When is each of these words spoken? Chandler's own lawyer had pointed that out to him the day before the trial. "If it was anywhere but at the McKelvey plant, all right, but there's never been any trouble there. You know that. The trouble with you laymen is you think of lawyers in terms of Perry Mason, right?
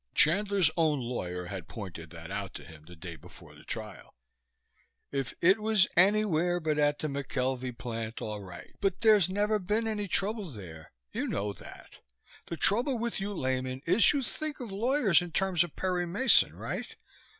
Chandler's 0.15 0.71
own 0.75 0.99
lawyer 0.99 1.45
had 1.45 1.67
pointed 1.67 2.09
that 2.09 2.31
out 2.31 2.55
to 2.55 2.65
him 2.65 2.85
the 2.87 2.95
day 2.95 3.15
before 3.15 3.53
the 3.53 3.63
trial. 3.63 4.15
"If 5.11 5.35
it 5.41 5.59
was 5.59 5.87
anywhere 5.95 6.59
but 6.59 6.79
at 6.79 6.97
the 6.97 7.07
McKelvey 7.07 7.77
plant, 7.77 8.19
all 8.19 8.39
right, 8.41 8.71
but 8.81 9.01
there's 9.01 9.29
never 9.29 9.59
been 9.59 9.85
any 9.87 10.07
trouble 10.07 10.47
there. 10.49 10.91
You 11.13 11.27
know 11.27 11.53
that. 11.53 11.97
The 12.47 12.57
trouble 12.57 12.97
with 12.97 13.21
you 13.21 13.31
laymen 13.31 13.83
is 13.85 14.11
you 14.11 14.23
think 14.23 14.59
of 14.59 14.71
lawyers 14.71 15.21
in 15.21 15.33
terms 15.33 15.63
of 15.63 15.75
Perry 15.75 16.07
Mason, 16.07 16.55
right? 16.55 16.95